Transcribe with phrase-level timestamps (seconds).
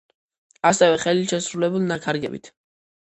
[0.69, 2.51] ასევე ხელით შესრულებული ნაქარგებით.